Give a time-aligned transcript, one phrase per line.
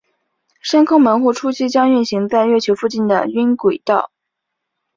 [0.61, 4.11] 深空门户初期将运行在月球附近的晕轨道。